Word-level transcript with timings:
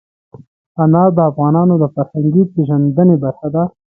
انار 0.83 1.09
د 1.17 1.19
افغانانو 1.29 1.73
د 1.79 1.85
فرهنګي 1.93 2.43
پیژندنې 2.53 3.15
برخه 3.23 3.47
ده. 3.55 3.63